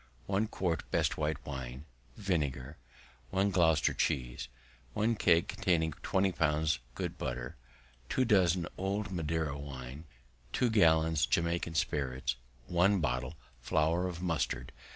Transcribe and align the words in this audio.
1 0.25 0.47
quart 0.47 0.89
best 0.89 1.15
white 1.15 1.37
wine 1.45 1.85
vinegar. 2.17 2.75
1 3.29 3.51
Gloucester 3.51 3.93
cheese. 3.93 4.47
1 4.93 5.13
kegg 5.15 5.47
containing 5.47 5.91
20 6.01 6.31
lbs. 6.31 6.79
good 6.95 7.19
butter. 7.19 7.55
2 8.09 8.25
doz. 8.25 8.57
old 8.79 9.11
Madeira 9.11 9.55
wine. 9.55 10.05
2 10.53 10.71
gallons 10.71 11.27
Jamaica 11.27 11.75
spirits. 11.75 12.35
1 12.65 12.99
bottle 12.99 13.35
flour 13.61 14.07
of 14.07 14.23
mustard. 14.23 14.71